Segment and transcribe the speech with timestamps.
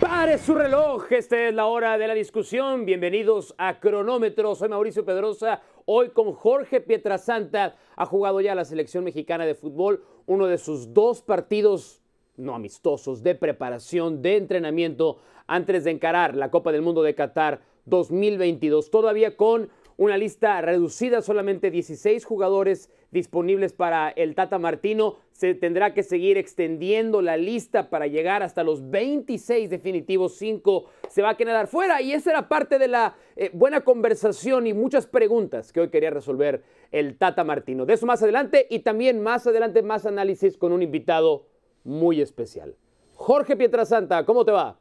[0.00, 2.86] Pare su reloj, esta es la hora de la discusión.
[2.86, 4.54] Bienvenidos a Cronómetro.
[4.54, 5.60] Soy Mauricio Pedrosa.
[5.84, 10.94] Hoy con Jorge Pietrasanta ha jugado ya la selección mexicana de fútbol, uno de sus
[10.94, 12.00] dos partidos
[12.38, 17.60] no amistosos de preparación, de entrenamiento antes de encarar la Copa del Mundo de Qatar
[17.84, 18.90] 2022.
[18.90, 25.16] Todavía con una lista reducida, solamente 16 jugadores disponibles para el Tata Martino.
[25.40, 30.36] Se tendrá que seguir extendiendo la lista para llegar hasta los 26 definitivos.
[30.36, 34.66] 5 se va a quedar fuera y esa era parte de la eh, buena conversación
[34.66, 36.62] y muchas preguntas que hoy quería resolver
[36.92, 37.86] el Tata Martino.
[37.86, 41.46] De eso más adelante y también más adelante más análisis con un invitado
[41.84, 42.76] muy especial.
[43.14, 44.79] Jorge Pietrasanta, ¿cómo te va?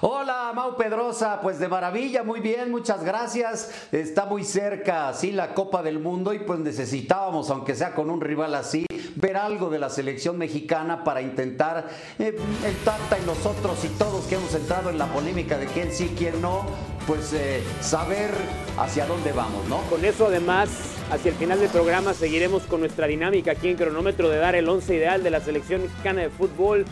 [0.00, 3.88] Hola, Mau Pedrosa, pues de maravilla, muy bien, muchas gracias.
[3.90, 8.20] Está muy cerca, sí, la Copa del Mundo y pues necesitábamos, aunque sea con un
[8.20, 11.88] rival así, ver algo de la selección mexicana para intentar
[12.20, 15.90] eh, el Tata y nosotros y todos que hemos entrado en la polémica de quién
[15.90, 16.64] sí, quién no,
[17.08, 18.30] pues eh, saber
[18.78, 19.78] hacia dónde vamos, ¿no?
[19.90, 20.68] Con eso además,
[21.10, 24.68] hacia el final del programa seguiremos con nuestra dinámica aquí en cronómetro de dar el
[24.68, 26.84] once ideal de la selección mexicana de fútbol.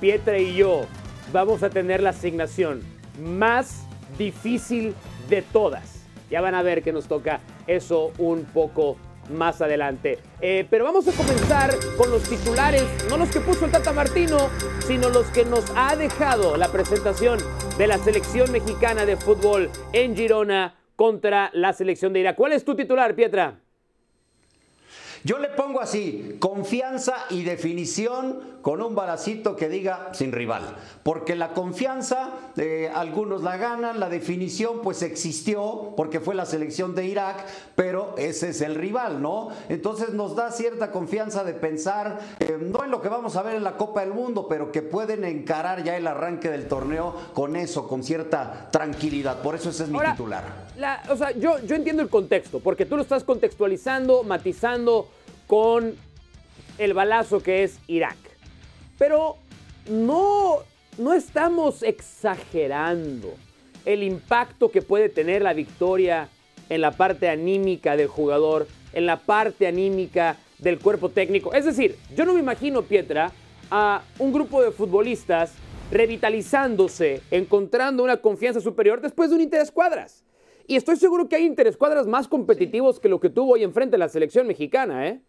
[0.00, 0.86] Pietra y yo
[1.32, 2.82] vamos a tener la asignación
[3.20, 3.86] más
[4.18, 4.94] difícil
[5.28, 6.04] de todas.
[6.30, 8.96] Ya van a ver que nos toca eso un poco
[9.30, 10.18] más adelante.
[10.40, 14.50] Eh, pero vamos a comenzar con los titulares, no los que puso el Tata Martino,
[14.86, 17.38] sino los que nos ha dejado la presentación
[17.78, 22.36] de la selección mexicana de fútbol en Girona contra la selección de Irak.
[22.36, 23.61] ¿Cuál es tu titular, Pietra?
[25.24, 30.76] Yo le pongo así, confianza y definición con un balacito que diga sin rival.
[31.02, 36.94] Porque la confianza, eh, algunos la ganan, la definición pues existió porque fue la selección
[36.94, 37.44] de Irak,
[37.74, 39.48] pero ese es el rival, ¿no?
[39.68, 43.56] Entonces nos da cierta confianza de pensar, eh, no en lo que vamos a ver
[43.56, 47.56] en la Copa del Mundo, pero que pueden encarar ya el arranque del torneo con
[47.56, 49.40] eso, con cierta tranquilidad.
[49.40, 50.44] Por eso ese es mi titular.
[51.10, 55.08] o sea, yo, yo entiendo el contexto, porque tú lo estás contextualizando, matizando
[55.46, 55.94] con
[56.78, 58.16] el balazo que es Irak.
[58.98, 59.36] Pero
[59.88, 60.58] no,
[60.98, 63.34] no estamos exagerando
[63.84, 66.28] el impacto que puede tener la victoria
[66.68, 71.52] en la parte anímica del jugador, en la parte anímica del cuerpo técnico.
[71.54, 73.32] Es decir, yo no me imagino, Pietra,
[73.70, 75.54] a un grupo de futbolistas
[75.90, 80.24] revitalizándose, encontrando una confianza superior después de un interescuadras.
[80.66, 84.08] Y estoy seguro que hay interescuadras más competitivos que lo que tuvo hoy enfrente la
[84.08, 85.20] selección mexicana, ¿eh?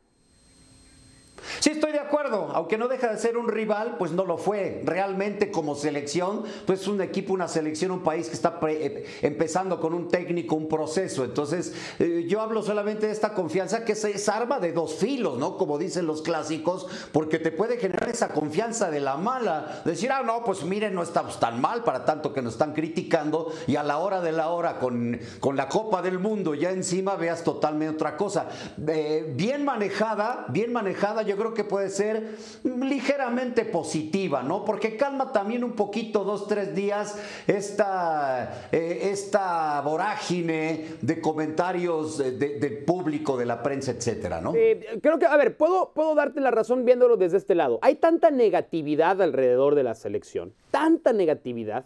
[1.59, 4.81] Sí, estoy de acuerdo, aunque no deja de ser un rival, pues no lo fue.
[4.85, 9.93] Realmente como selección, pues un equipo, una selección, un país que está eh, empezando con
[9.93, 11.23] un técnico, un proceso.
[11.23, 15.57] Entonces, eh, yo hablo solamente de esta confianza que es, arma de dos filos, ¿no?
[15.57, 19.81] Como dicen los clásicos, porque te puede generar esa confianza de la mala.
[19.85, 23.51] Decir, ah, no, pues miren, no estamos tan mal para tanto que nos están criticando
[23.67, 27.15] y a la hora de la hora con, con la Copa del Mundo ya encima
[27.15, 28.47] veas totalmente otra cosa.
[28.87, 34.65] Eh, bien manejada, bien manejada, yo creo que puede ser ligeramente positiva, ¿no?
[34.65, 37.17] Porque calma también un poquito, dos, tres días,
[37.47, 44.53] esta, eh, esta vorágine de comentarios del público, de la prensa, etcétera, ¿no?
[44.55, 47.79] Eh, creo que, a ver, puedo, puedo darte la razón viéndolo desde este lado.
[47.81, 51.85] Hay tanta negatividad alrededor de la selección, tanta negatividad,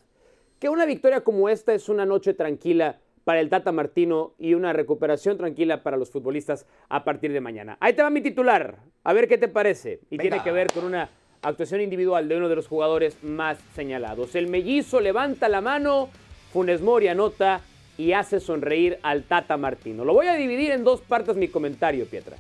[0.60, 4.72] que una victoria como esta es una noche tranquila para el Tata Martino y una
[4.72, 7.76] recuperación tranquila para los futbolistas a partir de mañana.
[7.82, 10.00] Ahí te va mi titular, a ver qué te parece.
[10.10, 11.10] Y tiene que ver con una
[11.42, 14.34] actuación individual de uno de los jugadores más señalados.
[14.36, 16.08] El mellizo levanta la mano,
[16.54, 17.60] Funes Mori anota
[17.98, 20.06] y hace sonreír al Tata Martino.
[20.06, 22.38] Lo voy a dividir en dos partes mi comentario, Pietra.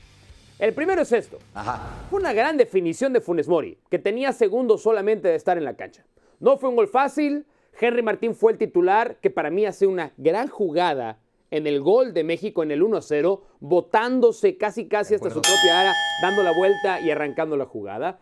[0.57, 1.37] El primero es esto.
[2.09, 5.75] Fue una gran definición de Funes Mori, que tenía segundos solamente de estar en la
[5.75, 6.05] cancha.
[6.39, 7.45] No fue un gol fácil,
[7.79, 11.19] Henry Martín fue el titular que para mí hace una gran jugada
[11.51, 15.93] en el gol de México en el 1-0, botándose casi casi hasta su propia área,
[16.21, 18.19] dando la vuelta y arrancando la jugada.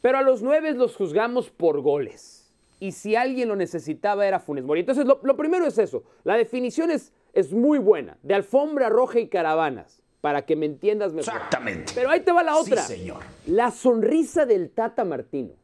[0.00, 2.52] Pero a los nueve los juzgamos por goles.
[2.80, 4.80] Y si alguien lo necesitaba era Funes Mori.
[4.80, 6.02] Entonces lo, primero es eso.
[6.24, 11.12] La definición es, es muy buena, de alfombra roja y caravanas, para que me entiendas
[11.12, 11.34] mejor.
[11.34, 11.92] Exactamente.
[11.94, 12.82] Pero ahí te va la otra.
[12.82, 13.20] Sí, señor.
[13.46, 15.61] La sonrisa del Tata Martino.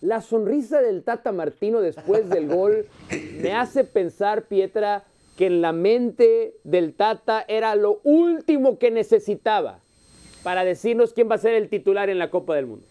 [0.00, 2.86] La sonrisa del Tata Martino después del gol
[3.40, 5.04] me hace pensar, Pietra,
[5.36, 9.80] que en la mente del Tata era lo último que necesitaba
[10.42, 12.86] para decirnos quién va a ser el titular en la Copa del Mundo.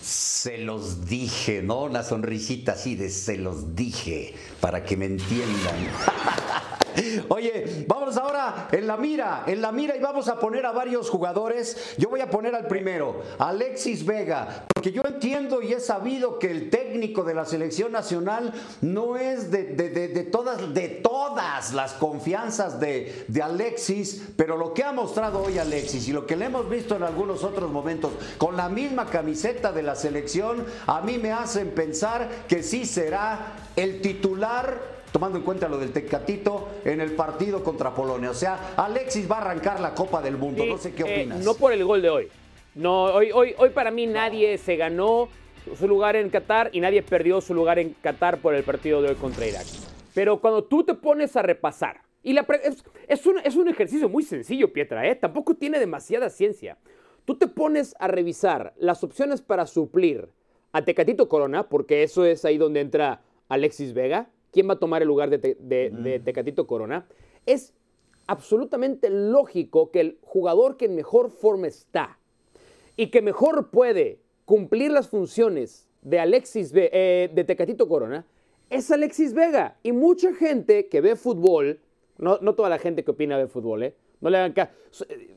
[0.00, 1.84] Se los dije, ¿no?
[1.84, 5.76] Una sonrisita así de se los dije, para que me entiendan.
[7.28, 11.10] Oye, vamos ahora en la mira, en la mira y vamos a poner a varios
[11.10, 11.94] jugadores.
[11.98, 16.50] Yo voy a poner al primero, Alexis Vega, porque yo entiendo y he sabido que
[16.50, 23.24] el técnico de la selección nacional no es de, todas, de todas las confianzas de,
[23.28, 26.96] de Alexis, pero lo que ha mostrado hoy Alexis y lo que le hemos visto
[26.96, 31.70] en algunos otros momentos con la misma camiseta de la selección, a mí me hacen
[31.70, 37.62] pensar que sí será el titular tomando en cuenta lo del Tecatito en el partido
[37.62, 38.30] contra Polonia.
[38.30, 40.64] O sea, Alexis va a arrancar la Copa del Mundo.
[40.64, 41.44] no sé qué eh, opinas.
[41.44, 42.28] no por el gol de hoy.
[42.74, 45.28] No, hoy, hoy, hoy para mí nadie se ganó
[45.78, 49.10] su lugar en Qatar y nadie perdió su lugar en Qatar por el partido de
[49.10, 49.66] hoy contra Irak.
[50.14, 52.46] Pero cuando tú te pones a repasar, y la
[53.08, 55.14] es, un, es un ejercicio muy sencillo, Pietra, ¿eh?
[55.14, 56.78] tampoco tiene demasiada ciencia.
[57.24, 60.28] Tú te pones a revisar las opciones para suplir
[60.72, 65.02] a Tecatito Corona, porque eso es ahí donde entra Alexis Vega, quién va a tomar
[65.02, 67.06] el lugar de, Tecatito Corona,
[67.46, 67.74] es
[68.26, 72.18] absolutamente lógico que el jugador que en mejor forma está
[72.96, 78.26] y que mejor puede cumplir las funciones de Alexis eh, de Tecatito Corona
[78.70, 79.76] es Alexis Vega.
[79.82, 81.80] Y mucha gente que ve fútbol,
[82.18, 83.94] no, toda la gente que opina ve fútbol, ¿eh?
[84.20, 84.72] No le hagan caso.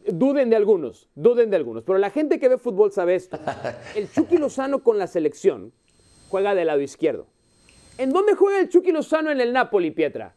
[0.07, 1.83] Duden de algunos, duden de algunos.
[1.83, 3.39] Pero la gente que ve fútbol sabe esto.
[3.95, 5.73] El Chucky Lozano con la selección
[6.29, 7.25] juega del lado izquierdo.
[7.97, 10.33] ¿En dónde juega el Chucky Lozano en el Napoli, Pietra?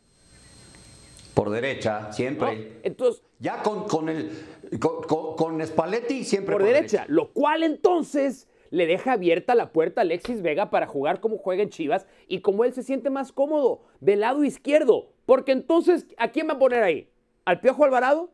[1.35, 2.81] Por derecha, siempre.
[2.83, 4.31] entonces, ya con, con el
[4.79, 10.43] con, Spalletti siempre por, derecha, Lo cual entonces le deja abierta la puerta a Alexis
[10.43, 14.21] Vega para jugar como juega en Chivas y como él se siente más cómodo, del
[14.21, 15.13] lado izquierdo.
[15.25, 17.09] Porque entonces, ¿a quién va a poner ahí?
[17.45, 18.31] ¿Al Piojo Alvarado?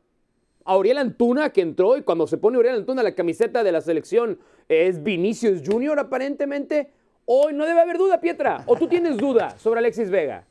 [0.64, 3.80] ¿A Uriel Antuna que entró y cuando se pone Uriel Antuna la camiseta de la
[3.80, 4.38] selección
[4.68, 6.90] es Vinicius Junior aparentemente?
[7.26, 8.62] Hoy no debe haber duda, Pietra.
[8.66, 10.44] ¿O tú tienes duda sobre Alexis Vega?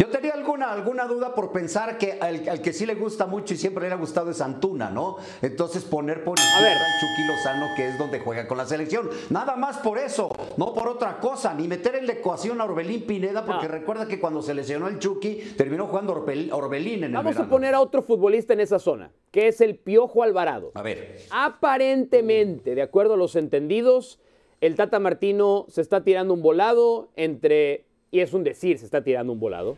[0.00, 3.58] Yo tenía alguna, alguna duda por pensar que al, que sí le gusta mucho y
[3.58, 5.18] siempre le ha gustado es Antuna, ¿no?
[5.42, 9.10] Entonces poner por izquierda al Chucky Lozano, que es donde juega con la selección.
[9.28, 13.02] Nada más por eso, no por otra cosa, ni meter en la ecuación a Orbelín
[13.02, 17.36] Pineda, porque recuerda que cuando se lesionó el Chucky, terminó jugando Orbelín en el Vamos
[17.36, 20.72] a poner a otro futbolista en esa zona, que es el Piojo Alvarado.
[20.76, 21.18] A ver.
[21.30, 24.18] Aparentemente, de acuerdo a los entendidos,
[24.60, 29.02] el Tata Martino se está tirando un volado entre, y es un decir, se está
[29.02, 29.76] tirando un volado,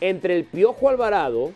[0.00, 1.52] entre el Piojo Alvarado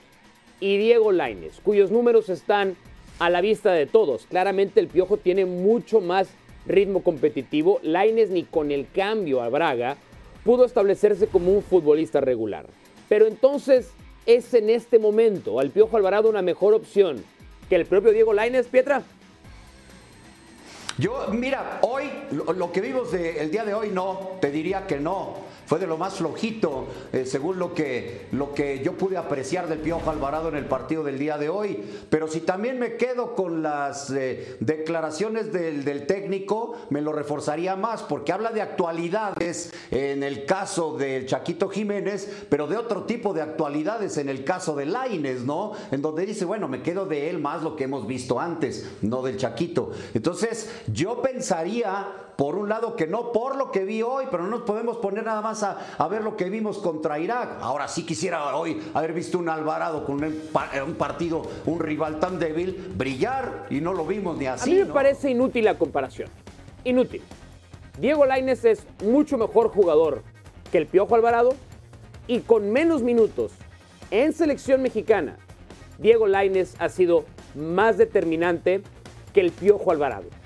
[0.61, 2.77] y Diego Laines, cuyos números están
[3.19, 4.27] a la vista de todos.
[4.27, 6.29] Claramente el Piojo tiene mucho más
[6.67, 7.81] ritmo competitivo.
[7.83, 9.97] Laines ni con el cambio a Braga
[10.45, 12.67] pudo establecerse como un futbolista regular.
[13.09, 13.91] Pero entonces
[14.27, 17.25] es en este momento al Piojo Alvarado una mejor opción
[17.69, 19.03] que el propio Diego Laines, Pietra.
[20.99, 25.48] Yo, mira, hoy, lo, que vimos el día de hoy, no, te diría que no
[25.69, 29.81] fue de lo más flojito, eh, según lo que, lo que yo pude apreciar del
[29.81, 31.85] Piojo Alvarado en el partido del día de hoy.
[32.09, 37.77] Pero si también me quedo con las eh, declaraciones del, del, técnico, me lo reforzaría
[37.77, 43.35] más, porque habla de actualidades en el caso del Chaquito Jiménez, pero de otro tipo
[43.35, 45.73] de actualidades en el caso de Laines, ¿no?
[45.91, 49.21] En donde dice, bueno, me quedo de él más lo que hemos visto antes, no
[49.21, 49.91] del Chaquito.
[50.15, 54.51] Entonces, yo pensaría por un lado que no por lo que vi hoy, pero no
[54.51, 57.59] nos podemos poner nada más a, ver lo que vimos contra Irak.
[57.61, 62.93] Ahora sí quisiera hoy haber visto un Alvarado con un, partido, un rival tan débil,
[62.95, 64.71] brillar y no lo vimos ni así.
[64.71, 66.29] A mí me parece inútil la comparación.
[66.85, 67.23] Inútil.
[67.99, 70.23] Diego Laines es mucho mejor jugador
[70.71, 71.57] que el Piojo Alvarado
[72.29, 73.51] y con menos minutos
[74.13, 75.39] en selección mexicana,
[75.99, 77.25] Diego Laines ha sido
[77.57, 78.81] más determinante
[79.35, 80.38] que el Piojo Alvarado.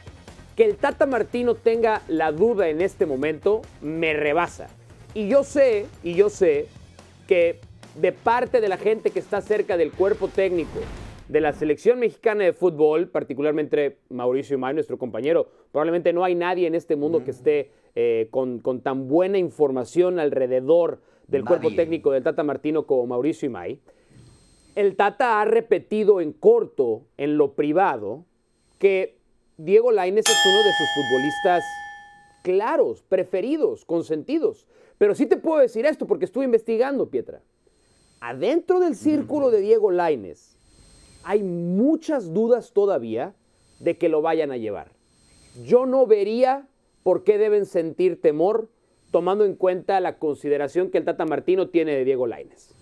[0.56, 4.68] Que el Tata Martino tenga la duda en este momento me rebasa.
[5.14, 6.66] Y yo sé, y yo sé
[7.26, 7.60] que
[8.00, 10.80] de parte de la gente que está cerca del cuerpo técnico
[11.28, 16.66] de la selección mexicana de fútbol, particularmente Mauricio May, nuestro compañero, probablemente no hay nadie
[16.66, 22.22] en este mundo que esté eh, con, tan buena información alrededor del cuerpo técnico del
[22.22, 23.80] Tata Martino como Mauricio Imay.
[24.74, 28.24] El Tata ha repetido en corto, en lo privado,
[28.78, 29.16] que
[29.64, 31.64] Diego Lainez es uno de sus futbolistas
[32.42, 34.66] claros, preferidos, consentidos.
[34.98, 37.42] Pero sí te puedo decir esto porque estuve investigando, Pietra.
[38.18, 40.56] Adentro del círculo de Diego Lainez
[41.22, 43.36] hay muchas dudas todavía
[43.78, 44.90] de que lo vayan a llevar.
[45.64, 46.66] Yo no vería
[47.04, 48.68] por qué deben sentir temor
[49.12, 52.74] tomando en cuenta la consideración que el Tata Martino tiene de Diego Lainez.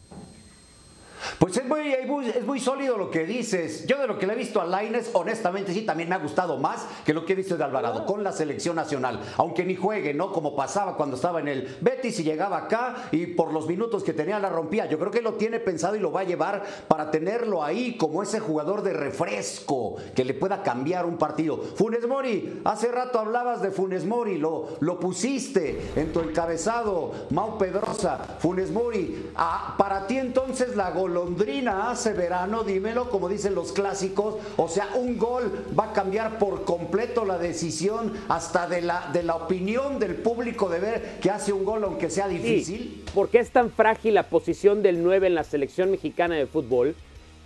[1.40, 1.94] Pues es muy,
[2.28, 3.87] es muy sólido lo que dices.
[3.87, 6.59] Yo de lo que le he visto a Laines, honestamente sí, también me ha gustado
[6.59, 9.18] más que lo que he visto de Alvarado con la selección nacional.
[9.38, 10.32] Aunque ni juegue, ¿no?
[10.32, 14.12] Como pasaba cuando estaba en el Betis y llegaba acá y por los minutos que
[14.12, 14.85] tenía la rompía.
[14.85, 18.23] Yo creo que lo tiene pensado y lo va a llevar para tenerlo ahí como
[18.23, 21.56] ese jugador de refresco que le pueda cambiar un partido.
[21.56, 27.12] Funes Mori, hace rato hablabas de Funes Mori, lo, lo pusiste en tu encabezado.
[27.30, 29.30] Mau Pedrosa, Funes Mori.
[29.37, 34.37] Ah, para ti entonces la golondrina golondrina hace verano, dímelo, como dicen los clásicos.
[34.56, 39.22] O sea, un gol va a cambiar por completo la decisión hasta de la, de
[39.22, 43.04] la opinión del público de ver que hace un gol aunque sea difícil.
[43.14, 46.94] ¿Por qué es tan frágil la posición del 9 en la selección mexicana de fútbol?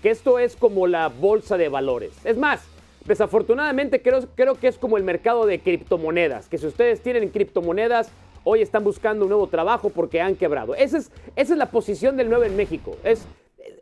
[0.02, 2.12] Que esto es como la bolsa de valores.
[2.24, 2.62] Es más,
[3.04, 8.10] desafortunadamente creo, creo que es como el mercado de criptomonedas, que si ustedes tienen criptomonedas,
[8.44, 10.74] hoy están buscando un nuevo trabajo porque han quebrado.
[10.74, 12.96] Esa es, esa es la posición del 9 en México.
[13.02, 13.26] Es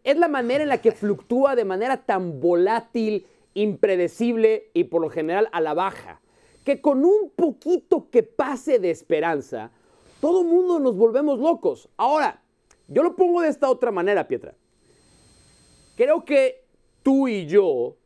[0.04, 5.10] es la manera en la que fluctúa de manera tan volátil, impredecible y por lo
[5.10, 6.20] general a la baja,
[6.64, 9.70] que con un poquito que pase de esperanza,
[10.20, 11.88] todo mundo nos volvemos locos.
[11.96, 12.42] Ahora,
[12.88, 14.54] yo lo pongo de esta otra manera, Pietra.
[15.96, 16.64] Creo que
[17.02, 17.96] tú y yo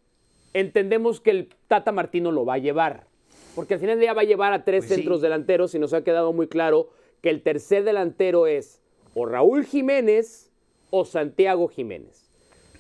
[0.55, 3.07] entendemos que el Tata Martino lo va a llevar,
[3.55, 5.93] porque al final del día va a llevar a tres pues centros delanteros y nos
[5.93, 6.89] ha quedado muy claro
[7.21, 8.81] que el tercer delantero es
[9.15, 10.46] o Raúl Jiménez,
[10.91, 12.31] o Santiago Jiménez.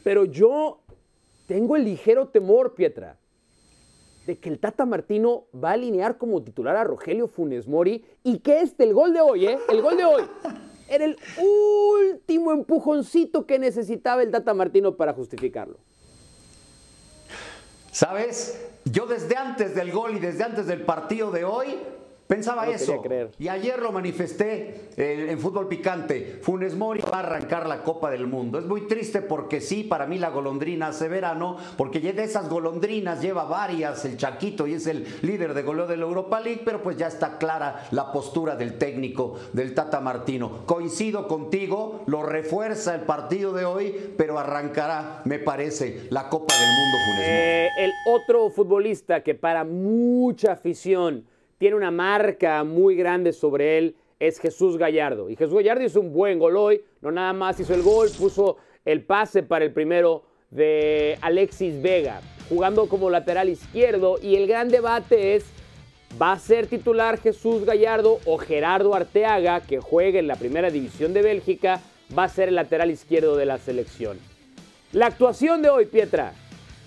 [0.03, 0.81] Pero yo
[1.47, 3.19] tengo el ligero temor, Pietra,
[4.27, 8.41] de que el Tata Martino va a alinear como titular a Rogelio Funes Mori y
[8.41, 9.59] que este, el gol de hoy, ¿eh?
[9.69, 10.25] El gol de hoy,
[10.89, 15.79] era el último empujoncito que necesitaba el Tata Martino para justificarlo.
[17.93, 18.63] ¿Sabes?
[18.85, 21.79] Yo desde antes del gol y desde antes del partido de hoy
[22.27, 23.03] Pensaba eso.
[23.39, 26.41] Y ayer lo manifesté eh, en fútbol picante.
[26.43, 28.59] Funes Mori va a arrancar la Copa del Mundo.
[28.59, 33.23] Es muy triste porque sí, para mí la golondrina hace verano, porque de esas golondrinas
[33.23, 36.83] lleva varias el Chaquito y es el líder de goleo de la Europa League, pero
[36.83, 40.67] pues ya está clara la postura del técnico del Tata Martino.
[40.67, 46.69] Coincido contigo, lo refuerza el partido de hoy, pero arrancará, me parece, la Copa del
[46.69, 47.29] Mundo Funes Mori.
[47.29, 51.25] Eh, el otro futbolista que para mucha afición
[51.59, 55.31] tiene una marca muy grande sobre él, es Jesús Gallardo.
[55.31, 58.57] Y Jesús Gallardo hizo un buen gol hoy, no nada más hizo el gol, puso
[58.85, 64.17] el pase para el primero de Alexis Vega, jugando como lateral izquierdo.
[64.23, 65.45] Y el gran debate es,
[66.21, 71.13] ¿va a ser titular Jesús Gallardo o Gerardo Arteaga, que juega en la primera división
[71.13, 71.81] de Bélgica,
[72.17, 74.19] va a ser el lateral izquierdo de la selección?
[74.93, 76.33] La actuación de hoy, Pietra,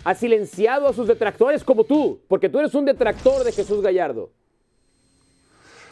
[0.04, 4.32] ha silenciado a sus detractores como tú, porque tú eres un detractor de Jesús Gallardo.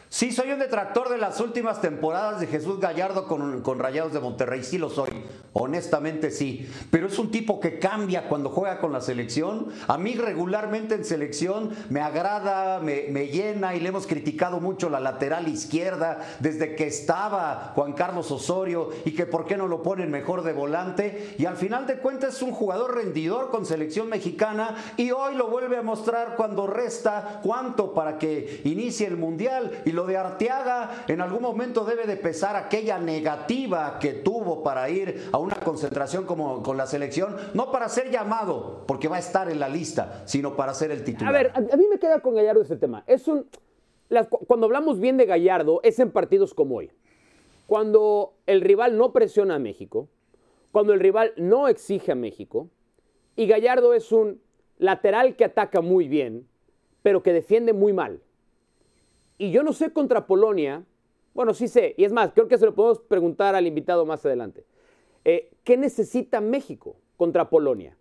[0.10, 4.64] Sí, soy un detractor de las últimas temporadas de Jesús Gallardo con, Rayados de Monterrey,
[4.64, 5.10] sí lo soy,
[5.52, 9.68] honestamente sí, pero es un tipo que cambia cuando juega con la selección.
[9.86, 14.90] A mí regularmente en selección me agrada, me, me llena y le hemos criticado mucho
[14.90, 19.84] la lateral izquierda desde que estaba Juan Carlos Osorio y que por qué no lo
[19.84, 21.36] ponen mejor de volante.
[21.38, 25.48] Y al final de cuentas es un jugador rendidor con selección mexicana y hoy lo
[25.48, 29.82] vuelve a mostrar cuando resta cuánto para que inicie el Mundial.
[29.84, 34.88] Y lo de Arteaga en algún momento debe de pesar aquella negativa que tuvo para
[34.92, 39.20] ir a una concentración como con la selección, no para ser llamado, porque va a
[39.20, 41.36] estar en la lista, sino para ser el titular.
[41.36, 43.04] A ver, a, mí me queda con Gallardo este tema.
[43.08, 43.48] Es un,
[44.46, 46.92] cuando hablamos bien de Gallardo, es en partidos como hoy.
[47.66, 50.10] Cuando el rival no presiona a México,
[50.72, 52.70] cuando el rival no exige a México,
[53.36, 54.40] y Gallardo es un
[54.78, 56.48] lateral que ataca muy bien,
[57.02, 58.22] pero que defiende muy mal.
[59.38, 60.84] Y yo no sé contra Polonia,
[61.34, 64.26] bueno, sí sé, y es más, creo que se lo podemos preguntar al invitado más
[64.26, 64.66] adelante.
[65.24, 67.96] Eh, ¿Qué necesita México contra Polonia?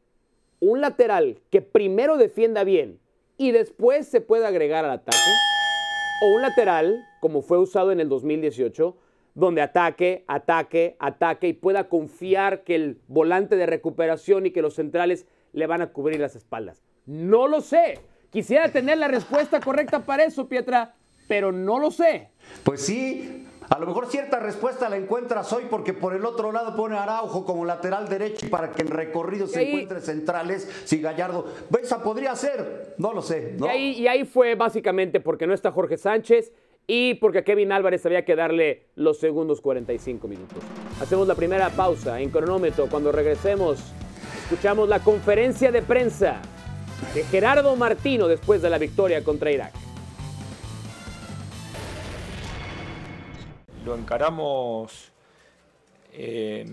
[0.60, 2.98] Un lateral que primero defienda bien
[3.36, 5.18] y después se pueda agregar al ataque.
[6.22, 8.96] O un lateral, como fue usado en el 2018,
[9.34, 14.74] donde ataque, ataque, ataque y pueda confiar que el volante de recuperación y que los
[14.74, 16.82] centrales le van a cubrir las espaldas.
[17.04, 18.00] No lo sé.
[18.30, 20.94] Quisiera tener la respuesta correcta para eso, Pietra,
[21.26, 22.28] pero no lo sé.
[22.64, 26.76] Pues sí, a lo mejor cierta respuesta la encuentras hoy porque por el otro lado
[26.76, 31.46] pone Araujo como lateral derecho y para que en recorrido se encuentre centrales, si Gallardo,
[31.82, 33.56] esa podría ser, no lo sé.
[33.58, 36.52] Y, ahí, y ahí fue básicamente porque no está Jorge Sánchez
[36.86, 40.58] y porque a Kevin Álvarez había que darle los segundos 45 minutos.
[41.00, 42.86] Hacemos la primera pausa en cronómetro.
[42.88, 43.80] Cuando regresemos,
[44.44, 46.40] escuchamos la conferencia de prensa
[47.14, 49.85] de Gerardo Martino después de la victoria contra Irak.
[53.86, 55.12] Lo encaramos
[56.12, 56.66] eh,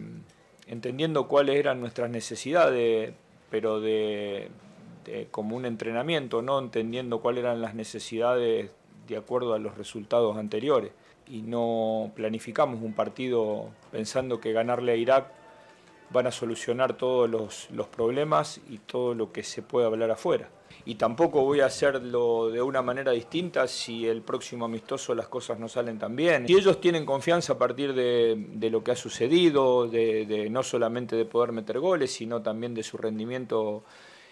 [0.66, 3.14] entendiendo cuáles eran nuestras necesidades,
[3.52, 4.50] pero de,
[5.30, 8.72] como un entrenamiento, no entendiendo cuáles eran las necesidades
[9.08, 10.92] de acuerdo a los resultados anteriores.
[11.28, 15.32] Y no planificamos un partido pensando que ganarle a Irak
[16.10, 20.50] van a solucionar todos los, los problemas y todo lo que se puede hablar afuera
[20.86, 25.60] y tampoco voy a hacerlo de una manera distinta si el próximo amistoso las cosas
[25.60, 26.48] no salen tan bien.
[26.48, 31.26] Si ellos tienen confianza a partir de, lo que ha sucedido, de, no solamente de
[31.26, 33.84] poder meter goles, sino también de su rendimiento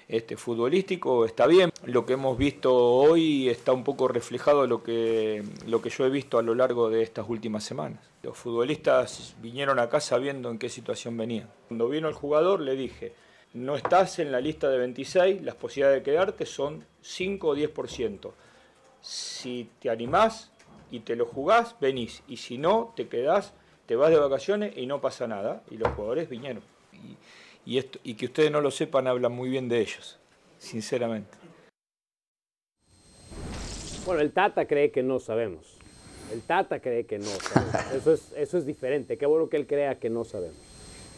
[0.08, 1.72] este, futbolístico, está bien.
[1.86, 6.10] Lo que hemos visto hoy está un poco reflejado lo que, lo que yo he
[6.10, 8.00] visto a lo largo de estas últimas semanas.
[8.24, 11.50] Los futbolistas vinieron acá sabiendo en qué situación venían.
[11.70, 13.14] Cuando vino el jugador le dije,
[13.54, 18.32] no estás en la lista de 26, las posibilidades de quedarte son 5 o 10%.
[19.02, 20.52] Si te animás
[20.90, 22.24] y te lo jugás, venís.
[22.28, 23.54] Y si no, te quedás,
[23.88, 25.64] te vas de vacaciones y no pasa nada.
[25.70, 26.64] Y los jugadores vinieron.
[27.66, 27.82] Y,
[28.14, 30.18] que ustedes no lo sepan, hablan muy bien de ellos,
[30.58, 31.38] sinceramente.
[34.06, 35.78] Bueno, el Tata cree que no sabemos.
[36.32, 37.94] El Tata cree que no sabemos.
[37.94, 39.18] Eso es, eso es diferente.
[39.18, 40.58] Qué bueno que él crea que no sabemos.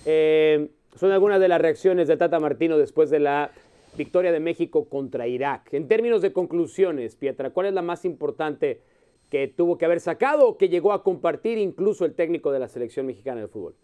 [0.05, 3.51] Eh, son algunas de las reacciones de Tata Martino después de la
[3.97, 5.73] victoria de México contra Irak.
[5.73, 8.81] En términos de conclusiones, Pietra, ¿cuál es la más importante
[9.29, 12.67] que tuvo que haber sacado o que llegó a compartir incluso el técnico de la
[12.67, 13.75] selección mexicana de fútbol?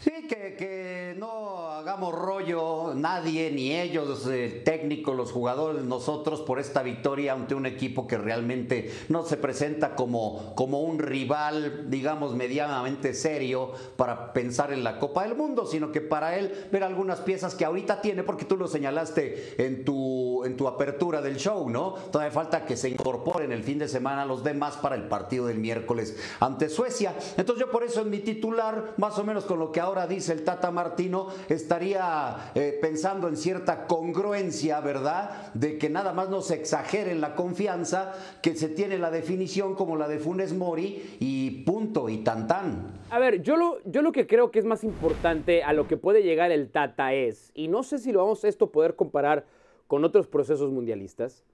[0.00, 6.82] Sí, que, no hagamos rollo nadie, ni ellos, el técnico, los jugadores, nosotros por esta
[6.82, 13.12] victoria ante un equipo que realmente no se presenta como, como un rival, digamos, medianamente
[13.12, 17.56] serio para pensar en la Copa del Mundo, sino que para él ver algunas piezas
[17.56, 21.94] que ahorita tiene, porque tú lo señalaste en tu, en tu apertura del show, ¿no?
[22.12, 25.58] Todavía falta que se incorporen el fin de semana los demás para el partido del
[25.58, 27.14] miércoles ante Suecia.
[27.36, 30.32] Entonces yo por eso en mi titular, más o menos con lo que ahora dice
[30.32, 35.52] el Tata Martino, estaría eh, pensando en cierta congruencia, ¿verdad?
[35.54, 39.74] De que nada más no se exagere en la confianza, que se tiene la definición
[39.74, 42.98] como la de Funes Mori y punto, y tan tan.
[43.10, 45.96] A ver, yo lo, yo lo que creo que es más importante a lo que
[45.96, 49.46] puede llegar el Tata es, y no sé si lo vamos a esto poder comparar
[49.86, 51.44] con otros procesos mundialistas,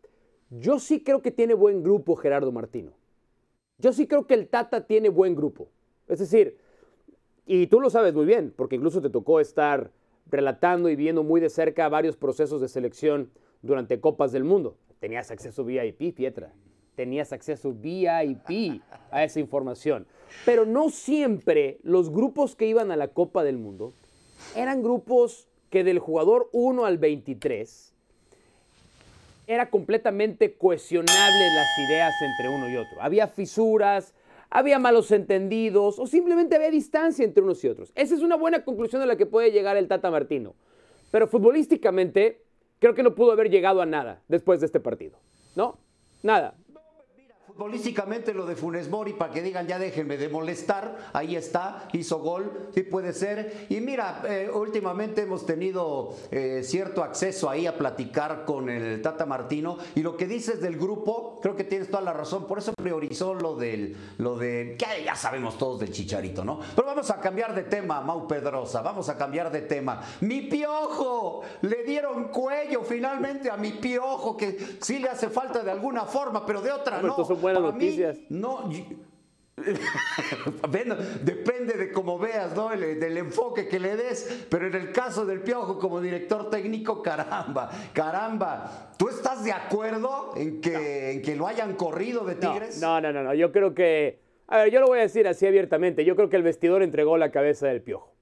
[0.50, 2.92] yo sí creo que tiene buen grupo Gerardo Martino.
[3.78, 5.68] Yo sí creo que el Tata tiene buen grupo.
[6.08, 6.58] Es decir,
[7.46, 9.90] y tú lo sabes muy bien, porque incluso te tocó estar
[10.30, 13.30] relatando y viendo muy de cerca varios procesos de selección
[13.62, 14.76] durante Copas del Mundo.
[15.00, 16.52] Tenías acceso VIP, Pietra.
[16.94, 18.80] Tenías acceso VIP
[19.10, 20.06] a esa información.
[20.46, 23.92] Pero no siempre los grupos que iban a la Copa del Mundo
[24.56, 27.94] eran grupos que del jugador 1 al 23
[29.46, 33.02] era completamente cuestionable las ideas entre uno y otro.
[33.02, 34.14] Había fisuras,
[34.54, 37.90] había malos entendidos o simplemente había distancia entre unos y otros.
[37.96, 40.54] Esa es una buena conclusión a la que puede llegar el Tata Martino.
[41.10, 42.40] Pero futbolísticamente
[42.78, 45.18] creo que no pudo haber llegado a nada después de este partido.
[45.56, 45.78] ¿No?
[46.22, 46.54] Nada.
[47.56, 52.18] Futbolísticamente lo de Funes Mori, para que digan ya déjenme de molestar, ahí está, hizo
[52.18, 53.66] gol, sí puede ser.
[53.68, 59.24] Y mira, eh, últimamente hemos tenido eh, cierto acceso ahí a platicar con el Tata
[59.24, 62.72] Martino y lo que dices del grupo, creo que tienes toda la razón, por eso
[62.72, 66.58] priorizó lo del, lo de, que ya sabemos todos del chicharito, ¿no?
[66.74, 70.02] Pero vamos a cambiar de tema, Mau Pedrosa, vamos a cambiar de tema.
[70.22, 75.70] Mi piojo, le dieron cuello finalmente a mi piojo, que sí le hace falta de
[75.70, 77.14] alguna forma, pero de otra no
[77.44, 78.18] buenas noticias.
[78.28, 78.70] no.
[80.68, 82.70] bueno, depende de cómo veas, ¿no?
[82.70, 87.70] del enfoque que le des, pero en el caso del Piojo como director técnico, caramba,
[87.92, 92.80] caramba, ¿tú estás de acuerdo en que, en que lo hayan corrido de Tigres?
[92.80, 95.46] No, no, no, no, yo creo que, a ver, yo lo voy a decir así
[95.46, 98.12] abiertamente, yo creo que el vestidor entregó la cabeza del Piojo.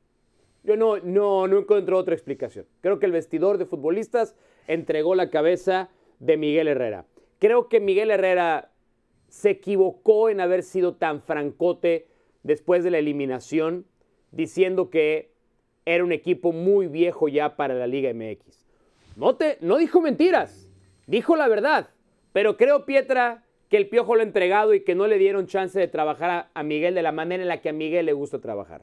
[0.65, 2.67] Yo no, no, no encuentro otra explicación.
[2.83, 4.37] Creo que el vestidor de futbolistas
[4.69, 5.89] entregó la cabeza
[6.21, 7.05] de Miguel Herrera.
[7.41, 8.72] Creo que Miguel Herrera
[9.33, 12.07] se equivocó en haber sido tan francote
[12.43, 13.87] después de la eliminación,
[14.31, 15.33] diciendo que
[15.87, 18.67] era un equipo muy viejo ya para la Liga MX.
[19.17, 20.69] No, no dijo mentiras,
[21.07, 21.89] dijo la verdad,
[22.35, 25.79] pero creo, Pietra, que el Piojo lo ha entregado y que no le dieron chance
[25.79, 28.83] de trabajar a, Miguel de la manera en la que a Miguel le gusta trabajar.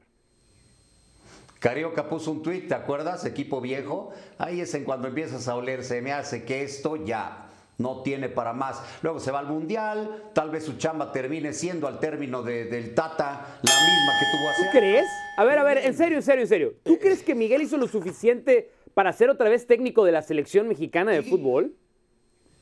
[1.59, 3.23] Carioca puso un tuit, ¿te acuerdas?
[3.23, 4.13] Equipo viejo.
[4.39, 7.48] Ahí es en cuando empiezas a oler, se me hace que esto ya
[7.79, 8.83] no tiene para más.
[9.01, 13.59] Luego se va al Mundial, tal vez su chamba termine siendo al término del Tata
[13.61, 14.63] la misma que tuvo hace.
[14.63, 15.05] ¿Tú crees?
[15.37, 16.73] A ver, a ver, en serio, en serio, en serio.
[16.83, 20.21] ¿Tú eh, crees que Miguel hizo lo suficiente para ser otra vez técnico de la
[20.21, 21.73] selección mexicana de fútbol?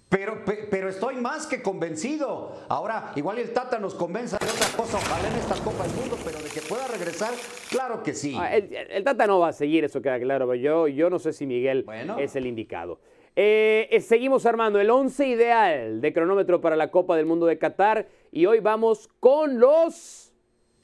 [0.10, 2.56] Pero, pero estoy más que convencido.
[2.70, 6.18] Ahora, igual el Tata nos convenza de otra cosa, ojalá en esta Copa del Mundo,
[6.24, 7.34] pero de que pueda regresar,
[7.70, 8.34] claro que sí.
[8.40, 10.56] Ah, el, Tata no va a seguir, eso queda claro.
[10.56, 11.86] Yo, yo no sé si Miguel
[12.20, 13.00] es el indicado.
[13.40, 17.60] Eh, eh, seguimos armando el 11 ideal de cronómetro para la Copa del Mundo de
[17.60, 20.34] Qatar y hoy vamos con los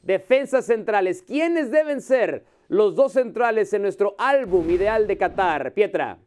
[0.03, 1.23] defensas centrales.
[1.23, 5.73] ¿Quiénes deben ser los dos centrales en nuestro álbum ideal de Qatar?
[5.73, 6.19] Pietra.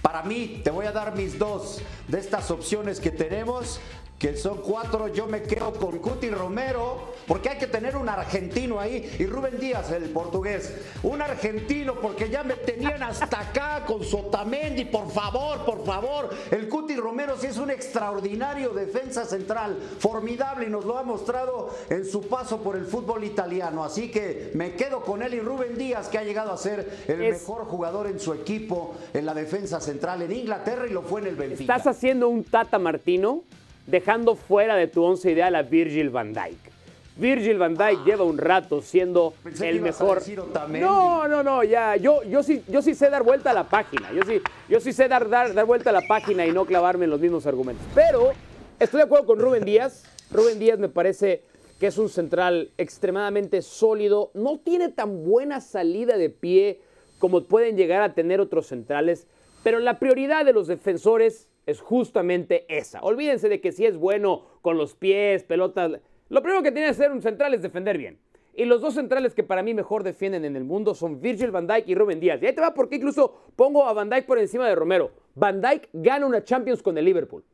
[0.00, 3.80] Para mí, te voy a dar mis dos de estas opciones que tenemos
[4.18, 8.80] que son cuatro, yo me quedo con Cuti Romero, porque hay que tener un argentino
[8.80, 10.72] ahí, y Rubén Díaz, el portugués.
[11.02, 16.30] Un argentino, porque ya me tenían hasta acá con Sotamendi, por favor, por favor.
[16.50, 21.70] El Cuti Romero sí es un extraordinario defensa central, formidable, y nos lo ha mostrado
[21.90, 23.84] en su paso por el fútbol italiano.
[23.84, 27.18] Así que me quedo con él y Rubén Díaz, que ha llegado a ser el
[27.18, 31.26] mejor jugador en su equipo en la defensa central en Inglaterra y lo fue en
[31.26, 31.76] el Benfica.
[31.76, 33.42] ¿Estás haciendo un Tata Martino?
[33.86, 36.72] Dejando fuera de tu once ideal a Virgil van Dijk.
[37.16, 38.04] Virgil van Dijk ah.
[38.04, 40.22] lleva un rato siendo el mejor.
[40.68, 41.96] no, no, no, ya.
[41.96, 44.12] Yo, yo, sí, yo sí sé dar vuelta a la página.
[44.12, 47.04] Yo sí, yo sí sé dar, dar, dar vuelta a la página y no clavarme
[47.04, 47.86] en los mismos argumentos.
[47.94, 48.32] Pero
[48.80, 50.04] estoy de acuerdo con Rubén Díaz.
[50.30, 51.42] Rubén Díaz me parece
[51.78, 54.30] que es un central extremadamente sólido.
[54.34, 56.80] No tiene tan buena salida de pie
[57.20, 59.28] como pueden llegar a tener otros centrales.
[59.62, 63.00] Pero la prioridad de los defensores es justamente esa.
[63.00, 66.00] Olvídense de que si es bueno con los pies, pelotas.
[66.28, 68.18] Lo primero que tiene que hacer un central es defender bien.
[68.56, 71.66] Y los dos centrales que para mí mejor defienden en el mundo son Virgil van
[71.66, 72.40] Dijk y Rubén Díaz.
[72.40, 75.10] Y ahí te va porque incluso pongo a van Dijk por encima de Romero.
[75.34, 77.44] Van Dijk gana una Champions con el Liverpool.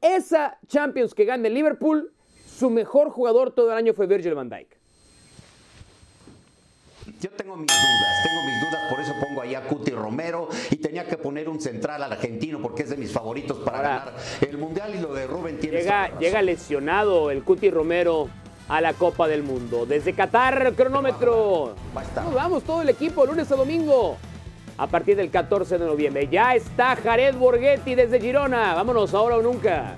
[0.00, 2.12] Esa Champions que gana el Liverpool,
[2.46, 4.79] su mejor jugador todo el año fue Virgil van Dijk.
[7.20, 10.76] Yo tengo mis dudas, tengo mis dudas, por eso pongo ahí a Cuti Romero y
[10.76, 14.56] tenía que poner un central al argentino porque es de mis favoritos para ganar el
[14.56, 18.30] Mundial y lo de Rubén tiene llega, llega lesionado el Cuti Romero
[18.70, 19.84] a la Copa del Mundo.
[19.84, 21.74] Desde Qatar, cronómetro.
[22.24, 24.16] Nos vamos todo el equipo, lunes a domingo.
[24.78, 26.26] A partir del 14 de noviembre.
[26.28, 28.72] Ya está Jared Borghetti desde Girona.
[28.74, 29.94] Vámonos ahora o nunca.